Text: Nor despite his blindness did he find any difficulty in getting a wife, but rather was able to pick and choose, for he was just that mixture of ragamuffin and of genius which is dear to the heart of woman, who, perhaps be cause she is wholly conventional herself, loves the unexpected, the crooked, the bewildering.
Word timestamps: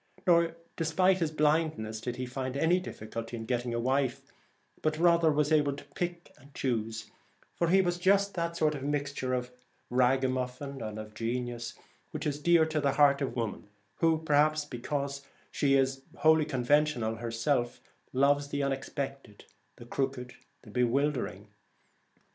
Nor 0.25 0.55
despite 0.77 1.19
his 1.19 1.29
blindness 1.29 2.01
did 2.01 2.15
he 2.15 2.25
find 2.25 2.57
any 2.57 2.79
difficulty 2.79 3.37
in 3.37 3.45
getting 3.45 3.71
a 3.71 3.79
wife, 3.79 4.23
but 4.81 4.97
rather 4.97 5.31
was 5.31 5.51
able 5.51 5.73
to 5.73 5.83
pick 5.93 6.33
and 6.39 6.51
choose, 6.55 7.11
for 7.53 7.67
he 7.67 7.81
was 7.83 7.99
just 7.99 8.33
that 8.33 8.83
mixture 8.83 9.35
of 9.35 9.51
ragamuffin 9.91 10.81
and 10.81 10.97
of 10.97 11.13
genius 11.13 11.75
which 12.09 12.25
is 12.25 12.41
dear 12.41 12.65
to 12.65 12.81
the 12.81 12.93
heart 12.93 13.21
of 13.21 13.35
woman, 13.35 13.69
who, 13.97 14.17
perhaps 14.23 14.65
be 14.65 14.79
cause 14.79 15.21
she 15.51 15.75
is 15.75 16.01
wholly 16.17 16.45
conventional 16.45 17.17
herself, 17.17 17.79
loves 18.11 18.47
the 18.47 18.63
unexpected, 18.63 19.45
the 19.75 19.85
crooked, 19.85 20.33
the 20.63 20.71
bewildering. 20.71 21.49